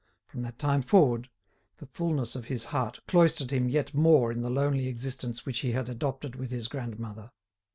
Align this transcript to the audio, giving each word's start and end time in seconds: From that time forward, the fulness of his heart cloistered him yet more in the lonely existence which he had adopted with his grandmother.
From 0.25 0.41
that 0.41 0.57
time 0.57 0.81
forward, 0.81 1.29
the 1.77 1.85
fulness 1.85 2.35
of 2.35 2.45
his 2.45 2.63
heart 2.73 3.01
cloistered 3.07 3.51
him 3.51 3.69
yet 3.69 3.93
more 3.93 4.31
in 4.31 4.41
the 4.41 4.49
lonely 4.49 4.87
existence 4.87 5.45
which 5.45 5.59
he 5.59 5.73
had 5.73 5.89
adopted 5.89 6.35
with 6.35 6.49
his 6.49 6.67
grandmother. 6.67 7.29